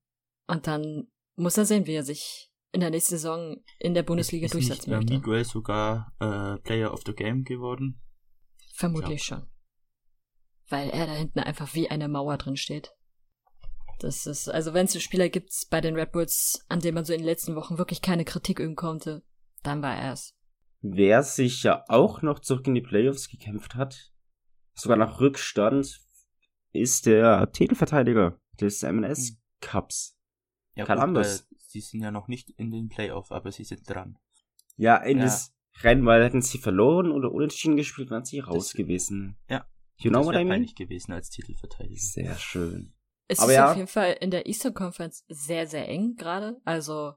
[0.46, 4.46] Und dann muss er sehen, wie er sich in der nächsten Saison in der Bundesliga
[4.46, 5.12] ist nicht durchsetzen äh, möchte.
[5.12, 8.00] Miguel sogar äh, Player of the Game geworden?
[8.72, 9.46] Vermutlich schon.
[10.68, 12.94] Weil er da hinten einfach wie eine Mauer drin steht.
[14.00, 17.12] Das ist, also wenn es Spieler gibt bei den Red Bulls, an denen man so
[17.12, 19.22] in den letzten Wochen wirklich keine Kritik üben konnte,
[19.62, 20.34] dann war er es.
[20.86, 24.12] Wer sich ja auch noch zurück in die Playoffs gekämpft hat,
[24.74, 25.98] sogar nach Rückstand,
[26.72, 30.18] ist der Titelverteidiger des MLS Cups.
[30.74, 31.46] Ja, Columbus.
[31.48, 34.18] gut, weil sie sind ja noch nicht in den Playoff, aber sie sind dran.
[34.76, 35.24] Ja, in Ja.
[35.24, 39.38] das Rennen, weil hätten sie verloren oder unentschieden gespielt, wären sie raus gewesen.
[39.48, 39.66] Ja.
[39.96, 40.52] You know das what wäre I mean?
[40.54, 41.98] peinlich gewesen als Titelverteidiger.
[42.00, 42.92] Sehr schön.
[43.26, 43.70] Es Aber ist ja.
[43.70, 46.60] auf jeden Fall in der Eastern Conference sehr, sehr eng gerade.
[46.66, 47.14] Also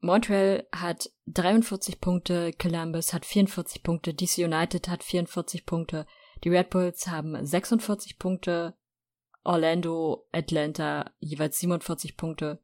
[0.00, 6.06] Montreal hat 43 Punkte, Columbus hat 44 Punkte, DC United hat 44 Punkte,
[6.44, 8.76] die Red Bulls haben 46 Punkte,
[9.42, 12.60] Orlando, Atlanta jeweils 47 Punkte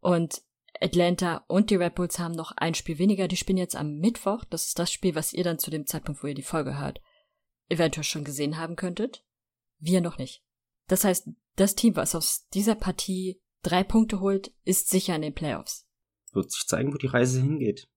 [0.00, 0.42] und
[0.80, 3.28] Atlanta und die Red Bulls haben noch ein Spiel weniger.
[3.28, 4.44] Die spielen jetzt am Mittwoch.
[4.44, 7.00] Das ist das Spiel, was ihr dann zu dem Zeitpunkt, wo ihr die Folge hört,
[7.68, 9.24] eventuell schon gesehen haben könntet.
[9.78, 10.44] Wir noch nicht.
[10.88, 15.34] Das heißt, das Team, was aus dieser Partie drei Punkte holt, ist sicher in den
[15.34, 15.85] Playoffs.
[16.36, 17.88] Wird sich zeigen, wo die Reise hingeht.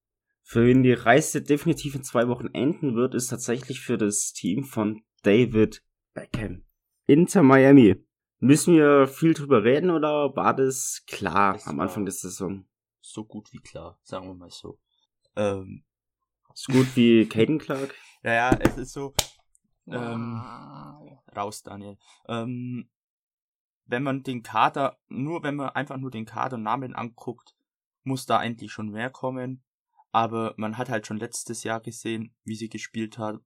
[0.42, 4.64] Für wen die Reise definitiv in zwei Wochen enden wird, ist tatsächlich für das Team
[4.64, 6.64] von David Beckham.
[7.06, 8.04] Inter Miami.
[8.40, 12.66] Müssen wir viel drüber reden oder war das klar Es am Anfang der Saison?
[13.02, 14.80] So gut wie klar, sagen wir mal so.
[15.36, 15.84] Ähm,
[16.54, 17.94] Ist gut wie Caden Clark?
[18.24, 19.14] ja, ja, es ist so,
[19.88, 21.20] Ähm, Wow.
[21.36, 21.98] raus, Daniel.
[22.28, 22.90] Ähm,
[23.86, 27.56] wenn man den Kader, nur wenn man einfach nur den Kader und Namen anguckt,
[28.10, 29.64] muss da eigentlich schon mehr kommen.
[30.12, 33.40] Aber man hat halt schon letztes Jahr gesehen, wie sie gespielt hat.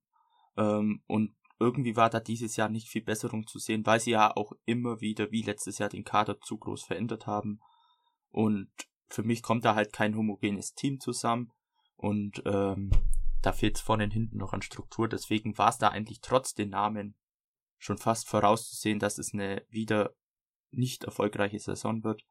[0.58, 4.36] Ähm, und irgendwie war da dieses Jahr nicht viel Besserung zu sehen, weil sie ja
[4.36, 7.60] auch immer wieder, wie letztes Jahr, den Kader zu groß verändert haben.
[8.30, 8.72] Und
[9.10, 11.52] für mich kommt da halt kein homogenes Team zusammen.
[11.96, 12.90] Und ähm,
[13.42, 15.08] da fehlt es vorne und hinten noch an Struktur.
[15.08, 17.16] Deswegen war es da eigentlich trotz den Namen
[17.78, 20.16] schon fast vorauszusehen, dass es eine wieder
[20.72, 22.24] nicht erfolgreiche Saison wird.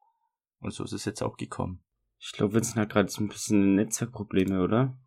[0.59, 1.83] Und so ist es jetzt auch gekommen.
[2.25, 4.97] Ich glaube, Vincent hat gerade so ein bisschen Netzwerkprobleme, oder?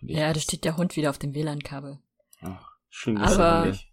[0.00, 1.98] Ja, da steht der Hund wieder auf dem WLAN-Kabel.
[2.40, 3.86] Ach, schön Aber- gesagt.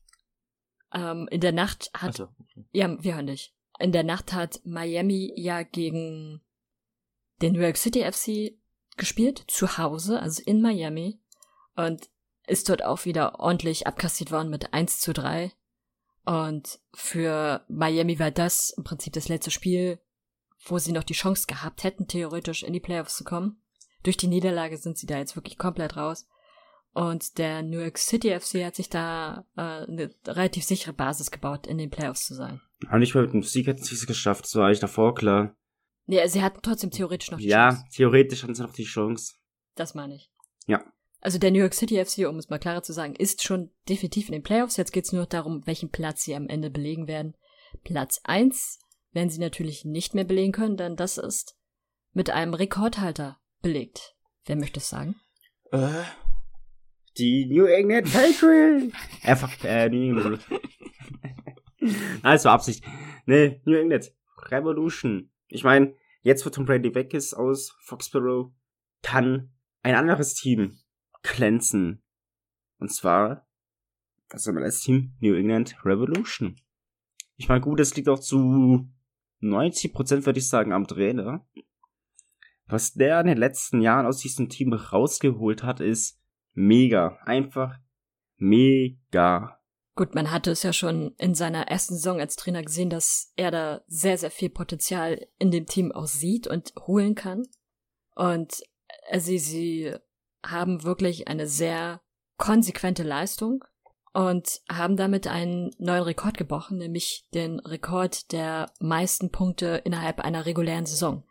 [0.94, 2.66] Ähm, in der Nacht hat Also, okay.
[2.72, 3.54] Ja, wir hören dich.
[3.80, 6.42] In der Nacht hat Miami ja gegen
[7.42, 8.58] den New York City FC
[8.98, 11.20] gespielt, zu Hause, also in Miami.
[11.76, 12.10] Und
[12.48, 15.52] ist dort auch wieder ordentlich abkassiert worden mit 1 zu 3.
[16.24, 20.00] Und für Miami war das im Prinzip das letzte Spiel,
[20.66, 23.62] wo sie noch die Chance gehabt hätten, theoretisch in die Playoffs zu kommen.
[24.04, 26.28] Durch die Niederlage sind sie da jetzt wirklich komplett raus.
[26.94, 31.68] Und der New York City FC hat sich da äh, eine relativ sichere Basis gebaut,
[31.68, 32.62] in den Playoffs zu sein.
[32.88, 35.56] Aber nicht mal mit dem Sieg hätten sie es geschafft, das war eigentlich davor klar.
[36.06, 37.84] Nee, sie hatten trotzdem theoretisch noch die Ja, Chance.
[37.94, 39.34] theoretisch hatten sie noch die Chance.
[39.76, 40.32] Das meine ich.
[40.68, 40.86] Ja.
[41.20, 44.28] Also der New York City FC, um es mal klarer zu sagen, ist schon definitiv
[44.28, 44.78] in den Playoffs.
[44.78, 47.36] Jetzt geht's nur noch darum, welchen Platz sie am Ende belegen werden.
[47.84, 48.80] Platz eins
[49.16, 51.58] werden sie natürlich nicht mehr belegen können, denn das ist
[52.14, 54.16] mit einem Rekordhalter belegt.
[54.46, 55.16] Wer möchte es sagen?
[55.72, 56.04] Äh,
[57.18, 58.94] Die New England Patriots.
[59.24, 60.46] Einfach, äh, New England.
[61.80, 62.84] Nein, es war Absicht.
[63.26, 64.12] Nee, New England.
[64.50, 65.32] Revolution.
[65.48, 68.54] Ich meine, jetzt wo Tom Brady weg ist aus Foxborough,
[69.02, 70.80] kann ein anderes Team
[71.24, 72.04] glänzen.
[72.80, 73.48] Und zwar
[74.30, 76.60] das MLS-Team New England Revolution.
[77.38, 78.90] Ich meine, gut, es liegt auch zu
[79.42, 81.46] 90% würde ich sagen am Trainer.
[82.68, 86.20] Was der in den letzten Jahren aus diesem Team rausgeholt hat, ist
[86.54, 87.20] mega.
[87.26, 87.78] Einfach
[88.38, 89.60] mega.
[89.96, 93.52] Gut, man hatte es ja schon in seiner ersten Saison als Trainer gesehen, dass er
[93.52, 97.48] da sehr, sehr viel Potenzial in dem Team auch sieht und holen kann.
[98.16, 98.62] Und
[99.10, 99.96] äh, sie, sie
[100.46, 102.02] haben wirklich eine sehr
[102.38, 103.64] konsequente Leistung
[104.16, 110.46] und haben damit einen neuen Rekord gebrochen, nämlich den Rekord der meisten Punkte innerhalb einer
[110.46, 111.28] regulären Saison.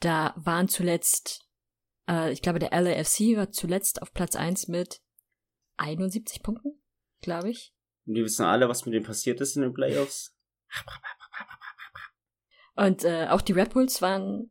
[0.00, 1.48] Da waren zuletzt,
[2.08, 5.00] äh, ich glaube, der LAFC war zuletzt auf Platz eins mit
[5.76, 6.82] 71 Punkten,
[7.20, 7.72] glaube ich.
[8.04, 10.36] Und die wissen alle, was mit dem passiert ist in den Playoffs.
[12.74, 14.50] Und äh, auch die Red Bulls waren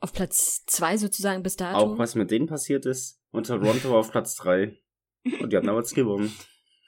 [0.00, 1.76] auf Platz zwei sozusagen bis dato.
[1.76, 3.20] Auch was mit denen passiert ist.
[3.30, 4.74] Und Toronto war auf Platz 3.
[5.40, 6.32] Und die haben damals gewonnen.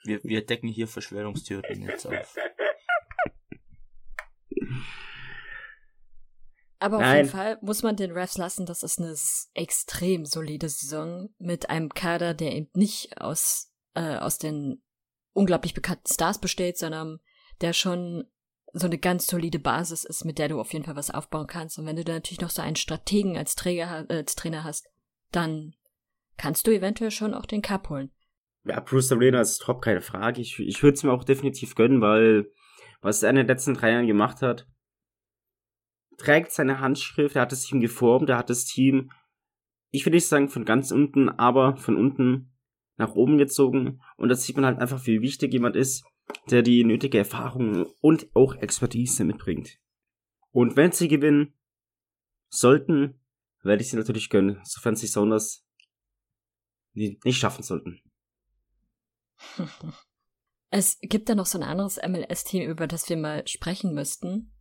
[0.05, 2.35] Wir, wir decken hier Verschwörungstheorien jetzt auf.
[6.79, 7.17] Aber auf Nein.
[7.17, 9.15] jeden Fall muss man den Refs lassen, das ist eine
[9.53, 14.83] extrem solide Saison mit einem Kader, der eben nicht aus, äh, aus den
[15.33, 17.19] unglaublich bekannten Stars besteht, sondern
[17.61, 18.25] der schon
[18.73, 21.79] so eine ganz solide Basis ist, mit der du auf jeden Fall was aufbauen kannst.
[21.79, 24.87] Und wenn du da natürlich noch so einen Strategen als, Träger, äh, als Trainer hast,
[25.31, 25.75] dann
[26.37, 28.11] kannst du eventuell schon auch den Cup holen.
[28.65, 30.41] Ja, Bruce Arena ist top, keine Frage.
[30.41, 32.51] Ich, ich würde es mir auch definitiv gönnen, weil
[33.01, 34.67] was er in den letzten drei Jahren gemacht hat.
[36.17, 39.11] Trägt seine Handschrift, er hat das Team geformt, er hat das Team,
[39.91, 42.53] ich will nicht sagen von ganz unten, aber von unten
[42.97, 44.01] nach oben gezogen.
[44.17, 46.03] Und da sieht man halt einfach, wie wichtig jemand ist,
[46.49, 49.77] der die nötige Erfahrung und auch Expertise mitbringt.
[50.51, 51.53] Und wenn sie gewinnen
[52.49, 53.19] sollten,
[53.61, 55.67] werde ich sie natürlich gönnen, sofern sie Sounders
[56.93, 58.01] nicht schaffen sollten.
[60.69, 64.51] Es gibt da noch so ein anderes MLS-Team, über das wir mal sprechen müssten.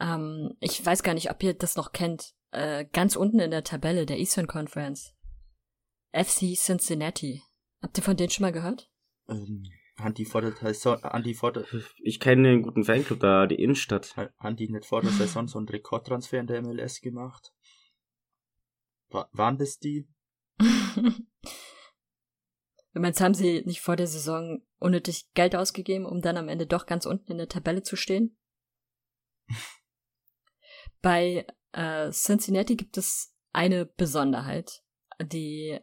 [0.00, 2.34] Ähm, ich weiß gar nicht, ob ihr das noch kennt.
[2.50, 5.14] Äh, ganz unten in der Tabelle der Eastern Conference.
[6.12, 7.42] FC Cincinnati.
[7.82, 8.90] Habt ihr von denen schon mal gehört?
[9.28, 9.64] Ähm,
[9.98, 11.64] haben die vor der Saison, haben die vor der,
[12.02, 14.16] Ich kenne einen guten Fanclub da, die Innenstadt.
[14.16, 17.52] haben die nicht vor der Saison so einen Rekordtransfer in der MLS gemacht?
[19.08, 20.08] Wa- waren das die?
[22.96, 26.66] Wenn meinst, haben sie nicht vor der Saison unnötig Geld ausgegeben, um dann am Ende
[26.66, 28.38] doch ganz unten in der Tabelle zu stehen?
[31.02, 34.82] Bei äh, Cincinnati gibt es eine Besonderheit,
[35.20, 35.78] die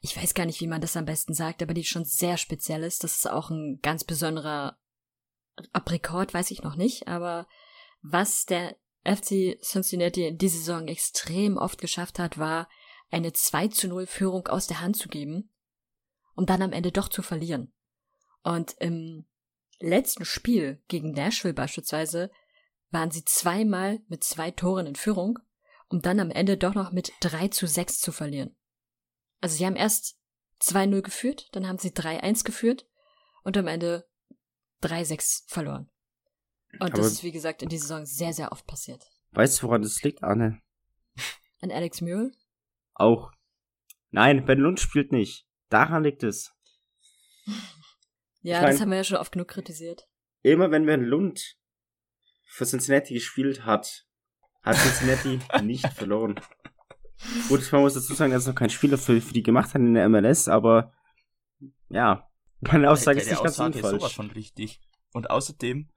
[0.00, 2.84] ich weiß gar nicht, wie man das am besten sagt, aber die schon sehr speziell
[2.84, 3.02] ist.
[3.02, 4.78] Das ist auch ein ganz besonderer
[5.72, 7.48] Aprikot, weiß ich noch nicht, aber
[8.02, 12.68] was der FC Cincinnati in dieser Saison extrem oft geschafft hat, war
[13.10, 15.50] eine 2 zu 0 Führung aus der Hand zu geben,
[16.34, 17.72] um dann am Ende doch zu verlieren.
[18.42, 19.26] Und im
[19.80, 22.30] letzten Spiel gegen Nashville beispielsweise
[22.90, 25.38] waren sie zweimal mit zwei Toren in Führung,
[25.88, 28.56] um dann am Ende doch noch mit 3 zu 6 zu verlieren.
[29.40, 30.18] Also sie haben erst
[30.60, 32.86] 2-0 geführt, dann haben sie 3-1 geführt
[33.42, 34.06] und am Ende
[34.82, 35.90] 3-6 verloren.
[36.74, 39.10] Und Aber- das ist, wie gesagt, in dieser Saison sehr, sehr oft passiert.
[39.32, 40.60] Weißt du, woran das liegt, Anne?
[41.60, 42.32] An Alex Mule?
[43.00, 43.30] Auch.
[44.10, 45.46] Nein, Ben Lund spielt nicht.
[45.68, 46.52] Daran liegt es.
[48.42, 50.08] Ja, Ich mein- das haben wir ja schon oft genug kritisiert.
[50.42, 51.56] Immer wenn Ben Lund
[52.48, 54.06] für Cincinnati gespielt hat,
[54.62, 56.40] hat Cincinnati nicht verloren.
[57.48, 59.80] Gut, man muss dazu sagen, dass es noch kein Spieler für, für die gemacht hat
[59.82, 60.92] in der MLS, aber
[61.90, 62.28] ja,
[62.60, 64.14] meine Aussage Der- ist der nicht ganz ist sowas unfalsch.
[64.14, 64.80] von richtig.
[65.12, 65.90] Und außerdem,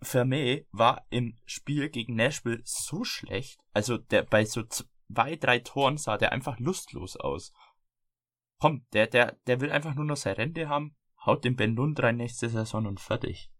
[0.00, 3.60] Vermey war im Spiel gegen Nashville so schlecht.
[3.72, 4.62] Also der bei so
[5.12, 7.52] zwei, drei Toren sah der einfach lustlos aus.
[8.58, 12.02] Komm, der, der, der will einfach nur noch seine Rente haben, haut den Ben Lund
[12.02, 13.50] rein nächste Saison und fertig.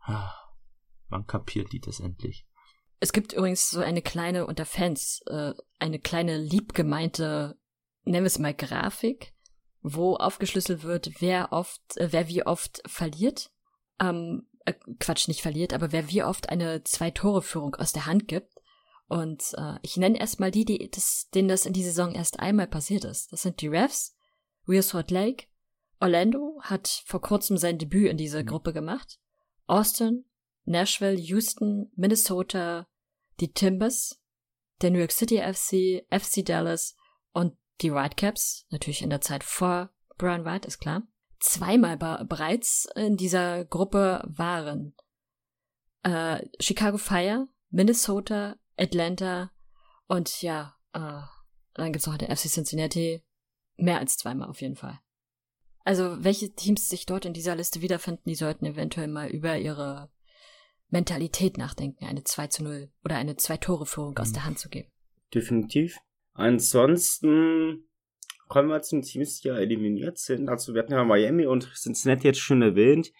[0.00, 0.32] Ah,
[1.08, 2.46] Wann kapiert die das endlich?
[3.00, 7.58] Es gibt übrigens so eine kleine unter Fans, äh, eine kleine liebgemeinte,
[8.04, 9.34] nennen wir es mal Grafik,
[9.82, 13.50] wo aufgeschlüsselt wird, wer oft, äh, wer wie oft verliert.
[14.00, 18.52] Ähm, äh, Quatsch, nicht verliert, aber wer wie oft eine Zwei-Tore-Führung aus der Hand gibt.
[19.08, 22.66] Und äh, ich nenne erstmal die, die das, denen das in dieser Saison erst einmal
[22.66, 23.32] passiert ist.
[23.32, 24.14] Das sind die Refs,
[24.66, 25.46] Real Salt Lake,
[26.00, 29.18] Orlando hat vor kurzem sein Debüt in dieser Gruppe gemacht,
[29.66, 30.24] Austin,
[30.64, 32.86] Nashville, Houston, Minnesota,
[33.40, 34.20] die Timbers,
[34.80, 36.94] der New York City FC, FC Dallas
[37.32, 41.02] und die Whitecaps, natürlich in der Zeit vor Brian White, ist klar,
[41.40, 44.94] zweimal be bereits in dieser Gruppe waren.
[46.02, 49.50] Äh, Chicago Fire, Minnesota, Atlanta
[50.06, 51.20] und ja, äh,
[51.74, 53.22] dann gibt's noch den FC Cincinnati,
[53.76, 54.98] mehr als zweimal auf jeden Fall.
[55.84, 60.10] Also welche Teams sich dort in dieser Liste wiederfinden, die sollten eventuell mal über ihre
[60.90, 64.90] Mentalität nachdenken, eine 2 zu 0 oder eine Zwei-Tore-Führung aus der Hand zu geben.
[65.34, 65.98] Definitiv.
[66.32, 67.88] Ansonsten
[68.48, 70.48] kommen wir zu den Teams, die ja eliminiert sind.
[70.48, 73.12] Also wir hatten ja Miami und Cincinnati jetzt schon erwähnt.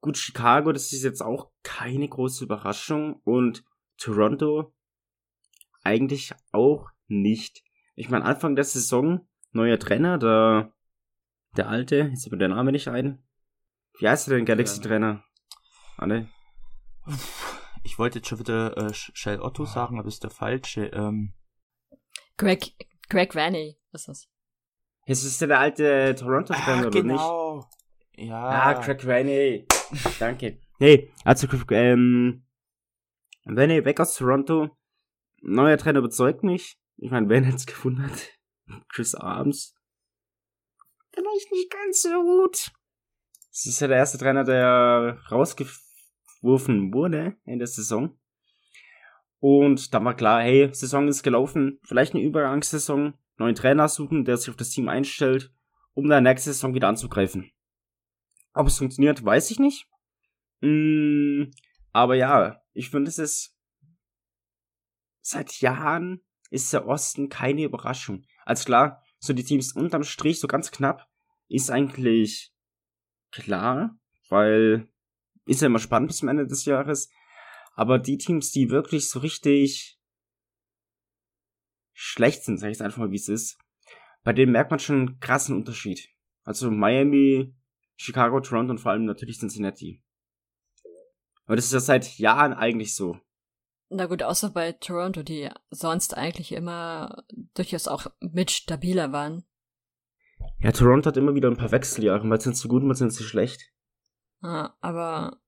[0.00, 3.20] Gut, Chicago, das ist jetzt auch keine große Überraschung.
[3.24, 3.64] Und
[3.98, 4.72] Toronto
[5.86, 7.62] eigentlich auch nicht.
[7.94, 10.72] Ich meine, Anfang der Saison, neuer Trainer, der,
[11.56, 13.22] der alte, jetzt fällt mir der Name nicht ein.
[13.98, 15.22] Wie heißt er denn, Galaxy-Trainer?
[15.96, 16.28] Anne?
[17.82, 20.86] Ich wollte jetzt schon wieder äh, Shell Otto sagen, aber ist der falsche.
[20.86, 21.32] Ähm,
[22.36, 22.74] Greg,
[23.08, 24.28] Greg Vanny ist das.
[25.06, 27.12] Jetzt ist ja der alte Toronto-Trainer, oder nicht?
[27.16, 27.64] genau.
[28.16, 28.48] Ja.
[28.48, 29.66] Ah, Craig Rainey.
[30.18, 30.60] Danke.
[30.78, 32.44] Nee, also ähm,
[33.46, 34.75] Rainey weg aus Toronto.
[35.48, 36.76] Neuer Trainer überzeugt mich.
[36.96, 38.32] Ich meine, wer hätte es gefunden hat?
[38.88, 39.76] Chris Arms.
[41.12, 42.72] Vielleicht nicht ganz so gut.
[43.52, 48.18] Das ist ja der erste Trainer, der rausgeworfen wurde in der Saison.
[49.38, 51.78] Und da war klar, hey, Saison ist gelaufen.
[51.84, 53.14] Vielleicht eine Übergangssaison.
[53.36, 55.52] Neuen Trainer suchen, der sich auf das Team einstellt,
[55.94, 57.52] um dann nächste Saison wieder anzugreifen.
[58.52, 59.86] Ob es funktioniert, weiß ich nicht.
[60.60, 61.52] Mm,
[61.92, 63.55] aber ja, ich finde, es ist
[65.26, 68.24] seit Jahren ist der Osten keine Überraschung.
[68.44, 71.08] Als klar, so die Teams unterm Strich, so ganz knapp,
[71.48, 72.52] ist eigentlich
[73.32, 73.98] klar.
[74.28, 74.88] weil
[75.44, 77.10] ist ja immer spannend bis zum Ende des Jahres.
[77.74, 80.00] Aber die Teams, die wirklich so richtig
[81.92, 83.58] schlecht sind, sag ich einfach mal, wie es ist,
[84.24, 86.08] bei denen merkt man schon einen krassen Unterschied.
[86.42, 87.54] Also Miami,
[87.96, 90.02] Chicago, Toronto und vor allem natürlich Cincinnati.
[91.44, 93.20] Aber das ist ja seit Jahren eigentlich so.
[93.88, 99.44] Na gut, außer bei Toronto, die sonst eigentlich immer durchaus auch mit stabiler waren.
[100.58, 103.24] Ja, Toronto hat immer wieder ein paar Wechseljahre, mal sind sie gut, mal sind sie
[103.24, 103.72] schlecht.
[104.40, 105.40] Ah, aber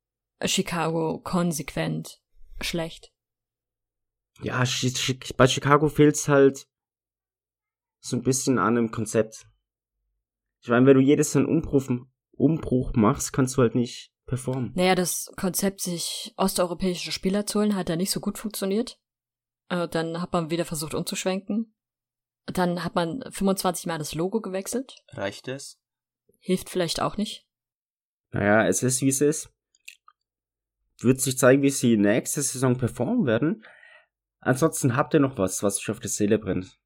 [0.45, 2.21] Chicago konsequent
[2.61, 3.13] schlecht.
[4.41, 4.63] Ja,
[5.37, 6.69] bei Chicago fehlt's halt
[8.01, 9.47] so ein bisschen an einem Konzept.
[10.61, 11.89] Ich meine, wenn du jedes Mal einen Umbruch,
[12.33, 14.73] Umbruch machst, kannst du halt nicht performen.
[14.77, 19.01] Naja, das Konzept, sich osteuropäische Spieler zu holen, hat ja nicht so gut funktioniert.
[19.69, 21.75] Äh, dann hat man wieder versucht umzuschwenken.
[22.47, 24.95] Dann hat man 25 Mal das Logo gewechselt.
[25.09, 25.81] Reicht es?
[26.39, 27.47] Hilft vielleicht auch nicht.
[28.31, 29.53] Naja, es ist wie es ist.
[31.01, 33.65] Wird sich zeigen, wie sie nächste Saison performen werden.
[34.41, 36.79] Ansonsten habt ihr noch was, was euch auf der Seele brennt.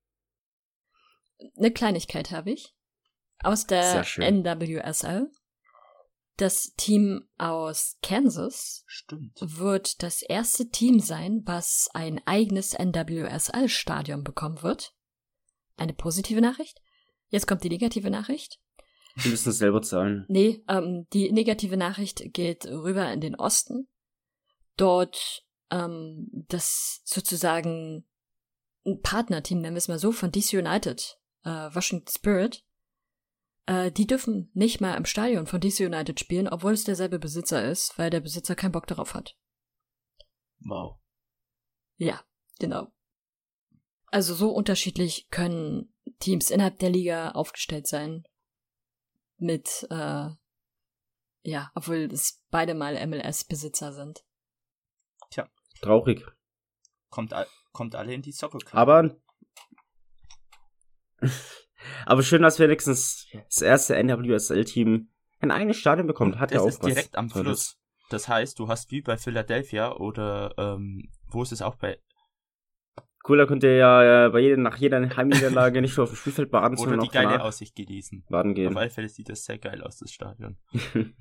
[1.57, 2.75] Eine Kleinigkeit habe ich.
[3.43, 5.31] Aus der NWSL.
[6.37, 9.39] Das Team aus Kansas Stimmt.
[9.41, 14.95] wird das erste Team sein, was ein eigenes NWSL-Stadion bekommen wird.
[15.77, 16.81] Eine positive Nachricht.
[17.29, 18.61] Jetzt kommt die negative Nachricht.
[19.23, 20.25] Die müssen es selber zahlen.
[20.29, 23.89] Nee, ähm, die negative Nachricht geht rüber in den Osten.
[24.77, 28.07] Dort ähm, das sozusagen
[28.85, 32.65] ein Partnerteam, nennen wir es mal so, von DC United, äh, Washington Spirit,
[33.67, 37.65] äh, die dürfen nicht mal im Stadion von DC United spielen, obwohl es derselbe Besitzer
[37.65, 39.37] ist, weil der Besitzer keinen Bock darauf hat.
[40.61, 40.99] Wow.
[41.97, 42.23] Ja,
[42.59, 42.93] genau.
[44.07, 48.25] Also so unterschiedlich können Teams innerhalb der Liga aufgestellt sein.
[49.39, 50.29] Mit, äh,
[51.43, 54.25] ja, obwohl es beide mal MLS-Besitzer sind.
[55.31, 55.49] Tja.
[55.81, 56.25] Traurig.
[57.11, 57.35] Kommt,
[57.73, 58.59] kommt alle in die Soccer.
[58.73, 59.17] Aber
[62.07, 65.09] aber schön, dass wenigstens das erste NWSL-Team
[65.41, 66.39] ein eigenes Stadion bekommt.
[66.39, 66.89] Hat ja auch ist was.
[66.89, 67.79] direkt am Fluss.
[68.11, 71.99] Das heißt, du hast wie bei Philadelphia oder ähm, wo ist es auch bei
[73.29, 76.17] Cool, da könnt ihr ja äh, bei jeder, nach jeder Heimniederlage nicht nur auf dem
[76.17, 78.25] Spielfeld baden, oder sondern die auch geile danach Aussicht genießen.
[78.29, 78.69] baden gehen.
[78.69, 80.59] Auf alle Fälle sieht das sehr geil aus, das Stadion.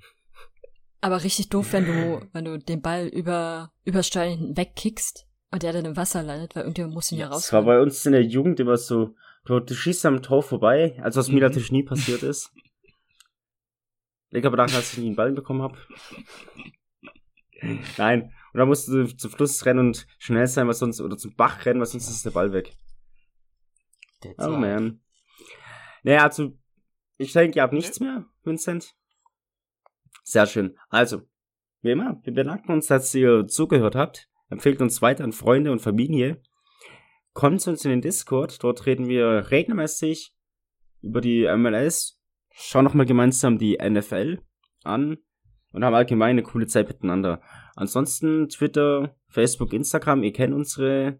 [1.01, 5.73] Aber richtig doof, wenn du, wenn du den Ball über, übers Stadion wegkickst und der
[5.73, 8.13] dann im Wasser landet, weil irgendjemand muss ihn ja, Ja, Das war bei uns in
[8.13, 9.15] der Jugend immer so,
[9.45, 11.41] du, du schießt am Tor vorbei, also was mir Mhm.
[11.41, 12.51] natürlich nie passiert ist.
[14.29, 15.77] Leg aber daran, als ich nie einen Ball bekommen habe.
[17.97, 18.33] Nein.
[18.53, 21.65] Und dann musst du zum Fluss rennen und schnell sein, was sonst, oder zum Bach
[21.65, 22.73] rennen, weil sonst ist der Ball weg.
[24.21, 24.59] That's Oh life.
[24.59, 25.01] man.
[26.03, 26.57] Naja, also,
[27.17, 28.93] ich denke, ihr habt nichts mehr, Vincent.
[30.23, 30.77] Sehr schön.
[30.89, 31.21] Also,
[31.81, 34.27] wie immer, wir bedanken uns, dass ihr zugehört habt.
[34.49, 36.41] Empfehlt uns weiter an Freunde und Familie.
[37.33, 38.63] Kommt zu uns in den Discord.
[38.63, 40.33] Dort reden wir regelmäßig
[41.01, 42.19] über die MLS.
[42.53, 44.41] Schauen nochmal gemeinsam die NFL
[44.83, 45.17] an
[45.71, 47.41] und haben allgemein eine coole Zeit miteinander.
[47.75, 50.23] Ansonsten Twitter, Facebook, Instagram.
[50.23, 51.19] Ihr kennt unsere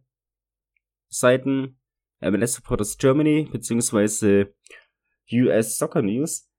[1.08, 1.78] Seiten.
[2.20, 4.54] MLS Supporters Germany beziehungsweise
[5.32, 6.52] US Soccer News.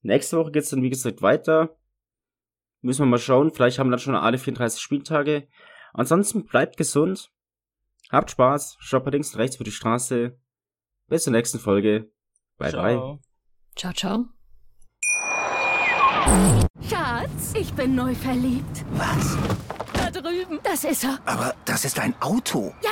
[0.00, 1.76] Nächste Woche geht's dann wie gesagt weiter.
[2.80, 3.52] Müssen wir mal schauen.
[3.52, 5.48] Vielleicht haben wir dann schon alle 34 Spieltage.
[5.92, 7.30] Ansonsten bleibt gesund.
[8.10, 8.76] Habt Spaß.
[8.80, 10.38] Schaut links und rechts über die Straße.
[11.08, 12.10] Bis zur nächsten Folge.
[12.58, 12.94] Bye bye.
[12.94, 13.20] Ciao.
[13.76, 14.24] Ciao, ciao.
[16.88, 18.84] Schatz, ich bin neu verliebt.
[18.92, 19.36] Was?
[19.92, 20.58] Da drüben.
[20.62, 21.18] Das ist er.
[21.24, 22.74] Aber das ist ein Auto.
[22.82, 22.90] Ja,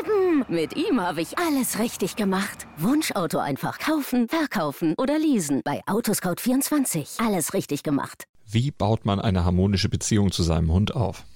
[0.00, 0.44] eben.
[0.48, 2.66] Mit ihm habe ich alles richtig gemacht.
[2.76, 5.62] Wunschauto einfach kaufen, verkaufen oder leasen.
[5.64, 7.24] Bei Autoscout24.
[7.24, 8.24] Alles richtig gemacht.
[8.46, 11.24] Wie baut man eine harmonische Beziehung zu seinem Hund auf?